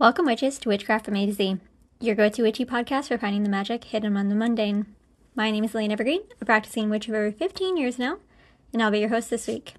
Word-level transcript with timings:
Welcome, 0.00 0.24
witches, 0.24 0.58
to 0.60 0.70
Witchcraft 0.70 1.04
from 1.04 1.16
A 1.16 1.26
to 1.26 1.32
Z, 1.34 1.58
your 2.00 2.14
go 2.14 2.30
to 2.30 2.42
witchy 2.42 2.64
podcast 2.64 3.08
for 3.08 3.18
finding 3.18 3.42
the 3.42 3.50
magic 3.50 3.84
hidden 3.84 4.06
among 4.10 4.30
the 4.30 4.34
mundane. 4.34 4.86
My 5.34 5.50
name 5.50 5.62
is 5.62 5.74
Elaine 5.74 5.92
Evergreen, 5.92 6.22
a 6.40 6.46
practicing 6.46 6.88
witch 6.88 7.04
for 7.04 7.16
over 7.16 7.30
15 7.30 7.76
years 7.76 7.98
now, 7.98 8.16
and 8.72 8.82
I'll 8.82 8.90
be 8.90 9.00
your 9.00 9.10
host 9.10 9.28
this 9.28 9.46
week. 9.46 9.74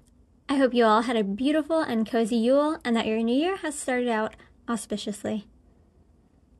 I 0.48 0.58
hope 0.58 0.74
you 0.74 0.84
all 0.84 1.02
had 1.02 1.16
a 1.16 1.24
beautiful 1.24 1.80
and 1.80 2.08
cozy 2.08 2.36
Yule 2.36 2.78
and 2.84 2.94
that 2.94 3.08
your 3.08 3.18
new 3.18 3.34
year 3.34 3.56
has 3.56 3.76
started 3.76 4.06
out 4.06 4.36
auspiciously. 4.68 5.46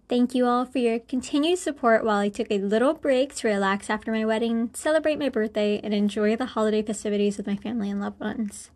Thank 0.08 0.35
you 0.35 0.44
all 0.44 0.64
for 0.64 0.79
your 0.79 0.99
continued 0.99 1.61
support 1.61 2.04
while 2.04 2.18
I 2.18 2.31
took 2.31 2.50
a 2.50 2.58
little 2.58 2.94
break 2.94 3.32
to 3.36 3.46
relax 3.46 3.89
after 3.89 4.11
my 4.11 4.25
wedding, 4.25 4.71
celebrate 4.75 5.21
my 5.21 5.29
birthday, 5.29 5.81
and 5.85 5.94
enjoy 5.94 6.35
the 6.35 6.46
holiday 6.46 6.82
festivities 6.82 7.36
with 7.36 7.46
my 7.46 7.54
family 7.54 7.90
and 7.93 8.00
loved 8.00 8.18
ones. 8.18 8.72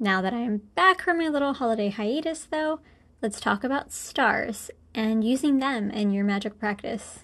Now 0.00 0.20
that 0.22 0.34
I 0.34 0.40
am 0.40 0.62
back 0.74 1.02
from 1.02 1.18
my 1.18 1.28
little 1.28 1.52
holiday 1.52 1.90
hiatus, 1.90 2.48
though, 2.50 2.80
let's 3.22 3.40
talk 3.40 3.64
about 3.64 3.92
stars 3.92 4.70
and 4.94 5.24
using 5.24 5.58
them 5.58 5.90
in 5.90 6.12
your 6.12 6.24
magic 6.24 6.58
practice. 6.58 7.20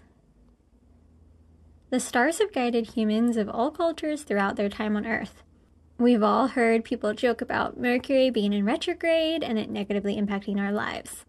The 1.90 2.00
stars 2.00 2.38
have 2.38 2.52
guided 2.52 2.90
humans 2.90 3.36
of 3.36 3.48
all 3.48 3.70
cultures 3.70 4.22
throughout 4.22 4.56
their 4.56 4.70
time 4.70 4.96
on 4.96 5.06
Earth. 5.06 5.42
We've 5.98 6.22
all 6.22 6.48
heard 6.48 6.84
people 6.84 7.12
joke 7.12 7.40
about 7.42 7.78
Mercury 7.78 8.30
being 8.30 8.52
in 8.52 8.64
retrograde 8.64 9.42
and 9.42 9.58
it 9.58 9.70
negatively 9.70 10.16
impacting 10.16 10.58
our 10.58 10.72
lives. 10.72 11.26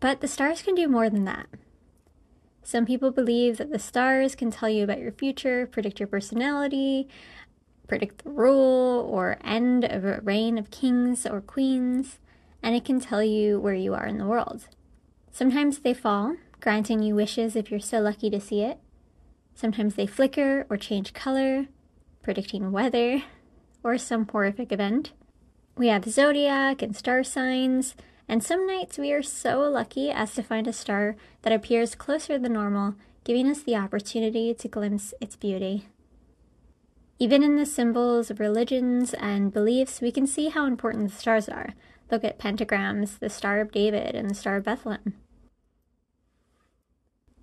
But 0.00 0.20
the 0.20 0.28
stars 0.28 0.62
can 0.62 0.74
do 0.74 0.88
more 0.88 1.08
than 1.08 1.24
that. 1.24 1.46
Some 2.62 2.84
people 2.84 3.10
believe 3.10 3.56
that 3.56 3.72
the 3.72 3.78
stars 3.78 4.34
can 4.34 4.50
tell 4.50 4.68
you 4.68 4.84
about 4.84 5.00
your 5.00 5.12
future, 5.12 5.66
predict 5.66 5.98
your 5.98 6.06
personality, 6.06 7.08
predict 7.88 8.22
the 8.22 8.30
rule 8.30 9.08
or 9.10 9.38
end 9.42 9.84
of 9.84 10.04
a 10.04 10.20
reign 10.20 10.58
of 10.58 10.70
kings 10.70 11.24
or 11.24 11.40
queens 11.40 12.18
and 12.62 12.74
it 12.74 12.84
can 12.84 13.00
tell 13.00 13.22
you 13.22 13.58
where 13.60 13.74
you 13.74 13.94
are 13.94 14.06
in 14.06 14.18
the 14.18 14.26
world. 14.26 14.68
Sometimes 15.30 15.80
they 15.80 15.94
fall, 15.94 16.36
granting 16.60 17.02
you 17.02 17.14
wishes 17.14 17.54
if 17.54 17.70
you're 17.70 17.80
so 17.80 18.00
lucky 18.00 18.30
to 18.30 18.40
see 18.40 18.62
it. 18.62 18.78
Sometimes 19.54 19.94
they 19.94 20.06
flicker 20.06 20.66
or 20.68 20.76
change 20.76 21.12
color, 21.12 21.66
predicting 22.22 22.72
weather 22.72 23.22
or 23.82 23.98
some 23.98 24.26
horrific 24.26 24.72
event. 24.72 25.12
We 25.76 25.88
have 25.88 26.04
zodiac 26.04 26.82
and 26.82 26.96
star 26.96 27.22
signs, 27.22 27.94
and 28.28 28.42
some 28.42 28.66
nights 28.66 28.98
we 28.98 29.12
are 29.12 29.22
so 29.22 29.60
lucky 29.60 30.10
as 30.10 30.34
to 30.34 30.42
find 30.42 30.66
a 30.66 30.72
star 30.72 31.16
that 31.42 31.52
appears 31.52 31.94
closer 31.94 32.38
than 32.38 32.52
normal, 32.52 32.94
giving 33.24 33.48
us 33.48 33.62
the 33.62 33.76
opportunity 33.76 34.52
to 34.54 34.68
glimpse 34.68 35.14
its 35.20 35.36
beauty. 35.36 35.86
Even 37.20 37.42
in 37.42 37.56
the 37.56 37.66
symbols 37.66 38.30
of 38.30 38.38
religions 38.38 39.14
and 39.14 39.52
beliefs, 39.52 40.00
we 40.00 40.12
can 40.12 40.26
see 40.26 40.48
how 40.50 40.66
important 40.66 41.10
the 41.10 41.16
stars 41.16 41.48
are, 41.48 41.74
Look 42.10 42.24
at 42.24 42.38
pentagrams, 42.38 43.18
the 43.18 43.28
Star 43.28 43.60
of 43.60 43.72
David, 43.72 44.14
and 44.14 44.30
the 44.30 44.34
Star 44.34 44.56
of 44.56 44.64
Bethlehem. 44.64 45.14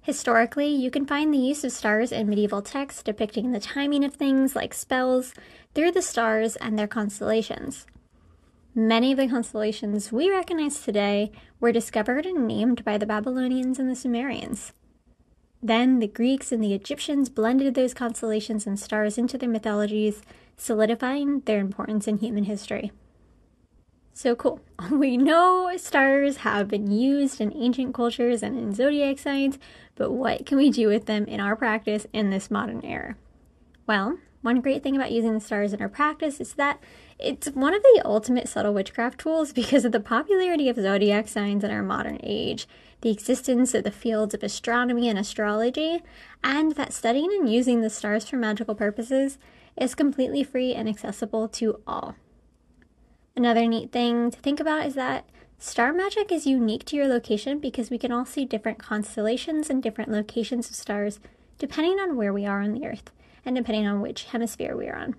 Historically, 0.01 0.67
you 0.67 0.91
can 0.91 1.05
find 1.05 1.33
the 1.33 1.37
use 1.39 1.63
of 1.63 1.71
stars 1.71 2.11
in 2.11 2.29
medieval 2.29 2.61
texts 2.61 3.01
depicting 3.01 3.51
the 3.51 3.59
timing 3.59 4.03
of 4.03 4.13
things 4.13 4.55
like 4.55 4.73
spells 4.73 5.33
through 5.73 5.91
the 5.91 6.01
stars 6.01 6.55
and 6.57 6.77
their 6.77 6.87
constellations. 6.87 7.87
Many 8.75 9.13
of 9.13 9.17
the 9.17 9.27
constellations 9.27 10.11
we 10.11 10.29
recognize 10.29 10.79
today 10.81 11.31
were 11.59 11.71
discovered 11.71 12.25
and 12.25 12.45
named 12.45 12.85
by 12.85 12.97
the 12.97 13.05
Babylonians 13.05 13.79
and 13.79 13.89
the 13.89 13.95
Sumerians. 13.95 14.73
Then 15.63 15.97
the 15.97 16.07
Greeks 16.07 16.51
and 16.51 16.63
the 16.63 16.75
Egyptians 16.75 17.29
blended 17.29 17.73
those 17.73 17.95
constellations 17.95 18.67
and 18.67 18.79
stars 18.79 19.17
into 19.17 19.37
their 19.39 19.49
mythologies, 19.49 20.21
solidifying 20.55 21.39
their 21.41 21.59
importance 21.59 22.07
in 22.07 22.19
human 22.19 22.43
history. 22.43 22.91
So 24.15 24.33
cool. 24.33 24.61
We 24.91 25.17
know 25.17 25.75
stars 25.75 26.37
have 26.37 26.69
been 26.69 26.89
used 26.89 27.41
in 27.41 27.51
ancient 27.53 27.93
cultures 27.93 28.41
and 28.41 28.57
in 28.57 28.73
zodiac 28.73 29.19
signs, 29.19 29.59
but 29.95 30.11
what 30.11 30.45
can 30.45 30.57
we 30.57 30.71
do 30.71 30.87
with 30.87 31.05
them 31.05 31.25
in 31.25 31.41
our 31.41 31.55
practice 31.57 32.07
in 32.13 32.29
this 32.29 32.49
modern 32.49 32.83
era? 32.85 33.17
Well, 33.85 34.17
one 34.41 34.61
great 34.61 34.83
thing 34.83 34.95
about 34.95 35.11
using 35.11 35.33
the 35.33 35.41
stars 35.41 35.73
in 35.73 35.81
our 35.81 35.89
practice 35.89 36.39
is 36.39 36.53
that 36.53 36.79
it's 37.19 37.47
one 37.47 37.73
of 37.73 37.81
the 37.81 38.01
ultimate 38.05 38.47
subtle 38.47 38.73
witchcraft 38.73 39.19
tools 39.19 39.51
because 39.61 39.83
of 39.83 39.91
the 39.91 39.99
popularity 39.99 40.69
of 40.69 40.77
zodiac 40.77 41.27
signs 41.27 41.65
in 41.65 41.71
our 41.71 41.83
modern 41.83 42.19
age, 42.23 42.69
the 43.01 43.11
existence 43.11 43.73
of 43.73 43.83
the 43.83 43.91
fields 43.91 44.33
of 44.33 44.43
astronomy 44.43 45.09
and 45.09 45.19
astrology, 45.19 46.01
and 46.41 46.75
that 46.75 46.93
studying 46.93 47.31
and 47.33 47.51
using 47.51 47.81
the 47.81 47.89
stars 47.89 48.29
for 48.29 48.37
magical 48.37 48.75
purposes 48.75 49.37
is 49.75 49.93
completely 49.93 50.41
free 50.41 50.73
and 50.73 50.87
accessible 50.87 51.49
to 51.49 51.81
all. 51.85 52.15
Another 53.35 53.67
neat 53.67 53.91
thing 53.91 54.31
to 54.31 54.39
think 54.39 54.59
about 54.59 54.85
is 54.85 54.95
that 54.95 55.29
star 55.59 55.91
magic 55.91 56.31
is 56.31 56.47
unique 56.47 56.85
to 56.85 56.95
your 56.95 57.07
location 57.07 57.59
because 57.59 57.89
we 57.89 57.97
can 57.97 58.11
all 58.11 58.25
see 58.25 58.45
different 58.45 58.79
constellations 58.79 59.69
and 59.69 59.83
different 59.83 60.11
locations 60.11 60.69
of 60.69 60.75
stars 60.75 61.19
depending 61.57 61.99
on 61.99 62.15
where 62.15 62.33
we 62.33 62.45
are 62.45 62.61
on 62.61 62.73
the 62.73 62.85
Earth 62.85 63.11
and 63.45 63.55
depending 63.55 63.85
on 63.85 64.01
which 64.01 64.25
hemisphere 64.25 64.75
we 64.75 64.87
are 64.87 64.97
on. 64.97 65.15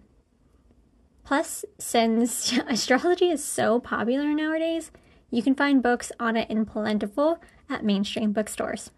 Plus, 1.24 1.64
since 1.78 2.56
astrology 2.68 3.28
is 3.28 3.44
so 3.44 3.80
popular 3.80 4.32
nowadays, 4.32 4.90
you 5.30 5.42
can 5.42 5.54
find 5.54 5.82
books 5.82 6.12
on 6.18 6.36
it 6.36 6.48
in 6.48 6.64
plentiful 6.64 7.40
at 7.68 7.84
mainstream 7.84 8.32
bookstores. 8.32 8.90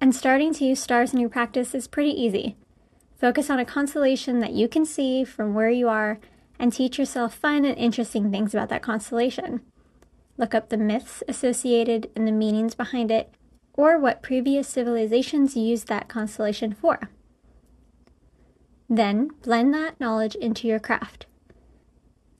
And 0.00 0.14
starting 0.14 0.54
to 0.54 0.64
use 0.64 0.80
stars 0.80 1.12
in 1.12 1.20
your 1.20 1.28
practice 1.28 1.74
is 1.74 1.86
pretty 1.86 2.10
easy. 2.10 2.56
Focus 3.20 3.50
on 3.50 3.58
a 3.58 3.66
constellation 3.66 4.40
that 4.40 4.52
you 4.52 4.66
can 4.66 4.86
see 4.86 5.24
from 5.24 5.52
where 5.52 5.68
you 5.68 5.90
are 5.90 6.18
and 6.58 6.72
teach 6.72 6.98
yourself 6.98 7.34
fun 7.34 7.66
and 7.66 7.76
interesting 7.76 8.30
things 8.30 8.54
about 8.54 8.70
that 8.70 8.80
constellation. 8.80 9.60
Look 10.38 10.54
up 10.54 10.70
the 10.70 10.78
myths 10.78 11.22
associated 11.28 12.10
and 12.16 12.26
the 12.26 12.32
meanings 12.32 12.74
behind 12.74 13.10
it, 13.10 13.30
or 13.74 13.98
what 13.98 14.22
previous 14.22 14.68
civilizations 14.68 15.54
used 15.54 15.86
that 15.88 16.08
constellation 16.08 16.72
for. 16.72 17.10
Then 18.88 19.30
blend 19.42 19.74
that 19.74 20.00
knowledge 20.00 20.34
into 20.34 20.66
your 20.66 20.80
craft. 20.80 21.26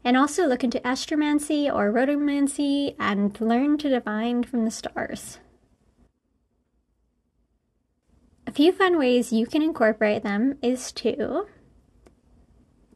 And 0.03 0.17
also 0.17 0.47
look 0.47 0.65
into 0.65 0.81
astromancy 0.81 1.67
or 1.67 1.93
rotomancy 1.93 2.95
and 2.99 3.39
learn 3.39 3.77
to 3.79 3.91
divine 3.91 4.45
from 4.45 4.65
the 4.65 4.71
stars. 4.71 5.41
A 8.51 8.53
few 8.53 8.73
fun 8.73 8.99
ways 8.99 9.33
you 9.33 9.47
can 9.47 9.63
incorporate 9.63 10.25
them 10.25 10.59
is 10.61 10.91
to 10.91 11.47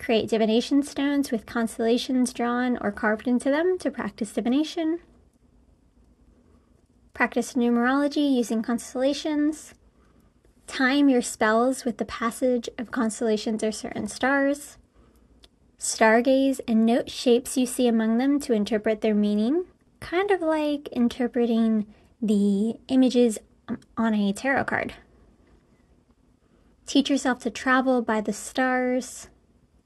create 0.01 0.29
divination 0.29 0.83
stones 0.83 1.31
with 1.31 1.47
constellations 1.47 2.33
drawn 2.33 2.77
or 2.79 2.91
carved 2.91 3.29
into 3.29 3.53
them 3.53 3.79
to 3.79 3.89
practice 3.89 4.33
divination, 4.33 4.99
practice 7.13 7.53
numerology 7.53 8.35
using 8.35 8.63
constellations, 8.63 9.75
time 10.67 11.09
your 11.09 11.23
spells 11.23 11.85
with 11.85 11.99
the 11.99 12.05
passage 12.05 12.69
of 12.77 12.91
constellations 12.91 13.63
or 13.63 13.71
certain 13.71 14.09
stars, 14.09 14.77
stargaze 15.79 16.59
and 16.67 16.85
note 16.85 17.09
shapes 17.09 17.57
you 17.57 17.65
see 17.65 17.87
among 17.87 18.19
them 18.19 18.41
to 18.41 18.55
interpret 18.55 19.03
their 19.03 19.15
meaning, 19.15 19.67
kind 20.01 20.33
of 20.33 20.41
like 20.41 20.89
interpreting 20.89 21.87
the 22.21 22.75
images 22.89 23.39
on 23.97 24.15
a 24.15 24.33
tarot 24.33 24.65
card. 24.65 24.95
Teach 26.87 27.09
yourself 27.09 27.39
to 27.41 27.51
travel 27.51 28.03
by 28.03 28.21
the 28.21 28.33
stars. 28.33 29.29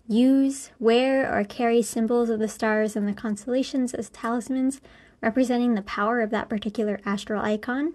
Use, 0.08 0.70
wear, 0.80 1.32
or 1.32 1.44
carry 1.44 1.82
symbols 1.82 2.28
of 2.28 2.40
the 2.40 2.48
stars 2.48 2.96
and 2.96 3.06
the 3.06 3.12
constellations 3.12 3.94
as 3.94 4.08
talismans 4.08 4.80
representing 5.20 5.74
the 5.74 5.82
power 5.82 6.20
of 6.20 6.30
that 6.30 6.48
particular 6.48 7.00
astral 7.04 7.42
icon. 7.42 7.94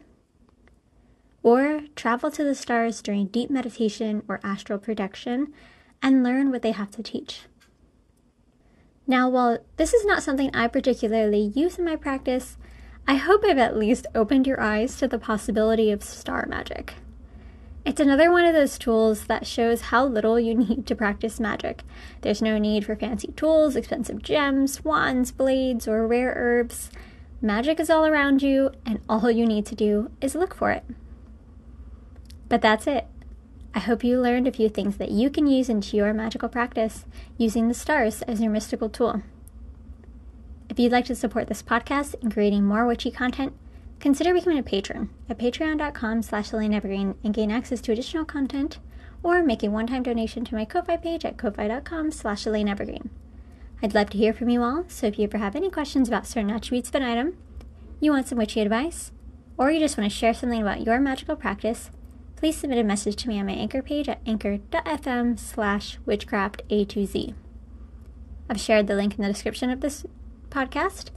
Or 1.41 1.81
travel 1.95 2.31
to 2.31 2.43
the 2.43 2.55
stars 2.55 3.01
during 3.01 3.27
deep 3.27 3.49
meditation 3.49 4.23
or 4.27 4.39
astral 4.43 4.79
projection 4.79 5.53
and 6.01 6.23
learn 6.23 6.51
what 6.51 6.61
they 6.61 6.71
have 6.71 6.91
to 6.91 7.03
teach. 7.03 7.41
Now, 9.05 9.27
while 9.27 9.57
this 9.75 9.93
is 9.93 10.05
not 10.05 10.23
something 10.23 10.55
I 10.55 10.67
particularly 10.67 11.51
use 11.53 11.77
in 11.77 11.83
my 11.83 11.97
practice, 11.97 12.57
I 13.05 13.15
hope 13.15 13.43
I've 13.43 13.57
at 13.57 13.75
least 13.75 14.07
opened 14.15 14.47
your 14.47 14.61
eyes 14.61 14.95
to 14.97 15.09
the 15.09 15.19
possibility 15.19 15.91
of 15.91 16.03
star 16.03 16.45
magic. 16.47 16.93
It's 17.85 17.99
another 17.99 18.31
one 18.31 18.45
of 18.45 18.53
those 18.53 18.77
tools 18.77 19.25
that 19.25 19.45
shows 19.45 19.81
how 19.81 20.05
little 20.05 20.39
you 20.39 20.55
need 20.55 20.87
to 20.87 20.95
practice 20.95 21.39
magic. 21.39 21.83
There's 22.21 22.41
no 22.41 22.57
need 22.57 22.85
for 22.85 22.95
fancy 22.95 23.33
tools, 23.33 23.75
expensive 23.75 24.21
gems, 24.21 24.83
wands, 24.85 25.31
blades, 25.31 25.87
or 25.87 26.07
rare 26.07 26.33
herbs. 26.35 26.91
Magic 27.41 27.81
is 27.81 27.89
all 27.89 28.05
around 28.05 28.41
you, 28.41 28.71
and 28.85 29.01
all 29.09 29.29
you 29.29 29.45
need 29.45 29.65
to 29.65 29.75
do 29.75 30.09
is 30.21 30.33
look 30.33 30.55
for 30.55 30.71
it. 30.71 30.85
But 32.47 32.61
that's 32.61 32.87
it. 32.87 33.07
I 33.75 33.79
hope 33.79 34.03
you 34.03 34.21
learned 34.21 34.47
a 34.47 34.51
few 34.51 34.69
things 34.69 34.97
that 34.97 35.11
you 35.11 35.29
can 35.29 35.47
use 35.47 35.67
into 35.67 35.97
your 35.97 36.13
magical 36.13 36.47
practice 36.47 37.05
using 37.37 37.67
the 37.67 37.73
stars 37.73 38.21
as 38.21 38.39
your 38.39 38.51
mystical 38.51 38.87
tool. 38.87 39.23
If 40.69 40.79
you'd 40.79 40.91
like 40.91 41.05
to 41.05 41.15
support 41.15 41.47
this 41.47 41.63
podcast 41.63 42.15
in 42.21 42.31
creating 42.31 42.63
more 42.63 42.85
witchy 42.85 43.11
content, 43.11 43.53
Consider 43.99 44.33
becoming 44.33 44.59
a 44.59 44.63
patron 44.63 45.09
at 45.29 45.37
patreon.com 45.37 46.21
slash 46.21 46.53
Evergreen 46.53 47.15
and 47.23 47.33
gain 47.33 47.51
access 47.51 47.81
to 47.81 47.91
additional 47.91 48.25
content 48.25 48.79
or 49.23 49.41
make 49.41 49.63
a 49.63 49.69
one-time 49.69 50.03
donation 50.03 50.43
to 50.45 50.55
my 50.55 50.65
Ko-Fi 50.65 50.97
page 50.97 51.23
at 51.23 51.37
ko-fi.com 51.37 52.11
slash 52.11 52.45
Evergreen. 52.45 53.09
I'd 53.81 53.93
love 53.93 54.09
to 54.11 54.17
hear 54.17 54.33
from 54.33 54.49
you 54.49 54.61
all, 54.61 54.85
so 54.87 55.07
if 55.07 55.17
you 55.17 55.25
ever 55.25 55.37
have 55.37 55.55
any 55.55 55.69
questions 55.69 56.07
about 56.07 56.27
certain 56.27 56.51
attributes 56.51 56.89
of 56.89 56.95
an 56.95 57.03
item, 57.03 57.37
you 57.99 58.11
want 58.11 58.27
some 58.27 58.37
witchy 58.37 58.61
advice, 58.61 59.11
or 59.57 59.71
you 59.71 59.79
just 59.79 59.97
want 59.97 60.09
to 60.09 60.17
share 60.17 60.33
something 60.33 60.61
about 60.61 60.81
your 60.81 60.99
magical 60.99 61.35
practice, 61.35 61.89
please 62.35 62.57
submit 62.57 62.79
a 62.79 62.83
message 62.83 63.15
to 63.15 63.29
me 63.29 63.39
on 63.39 63.45
my 63.45 63.53
anchor 63.53 63.81
page 63.81 64.09
at 64.09 64.19
anchor.fm 64.25 65.39
slash 65.39 65.97
witchcrafta2z. 66.05 67.33
I've 68.49 68.59
shared 68.59 68.87
the 68.87 68.95
link 68.95 69.15
in 69.15 69.21
the 69.21 69.31
description 69.31 69.69
of 69.69 69.79
this 69.79 70.05
podcast, 70.49 71.11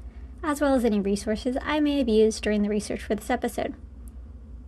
as 0.46 0.60
well 0.60 0.75
as 0.75 0.84
any 0.84 1.00
resources 1.00 1.56
I 1.60 1.81
may 1.81 1.98
have 1.98 2.08
used 2.08 2.43
during 2.43 2.62
the 2.62 2.69
research 2.69 3.02
for 3.02 3.16
this 3.16 3.31
episode. 3.31 3.75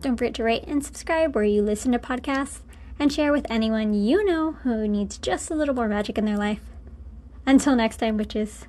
Don't 0.01 0.17
forget 0.17 0.35
to 0.35 0.45
rate 0.45 0.65
and 0.67 0.85
subscribe 0.85 1.35
where 1.35 1.45
you 1.45 1.63
listen 1.63 1.93
to 1.93 1.99
podcasts, 1.99 2.61
and 2.99 3.13
share 3.13 3.33
with 3.33 3.47
anyone 3.49 3.95
you 3.95 4.25
know 4.25 4.53
who 4.65 4.89
needs 4.89 5.19
just 5.19 5.51
a 5.51 5.55
little 5.55 5.75
more 5.75 5.89
magic 5.89 6.19
in 6.19 6.25
their 6.25 6.37
life. 6.37 6.61
Until 7.47 7.77
next 7.77 7.99
time, 7.99 8.17
witches. 8.17 8.67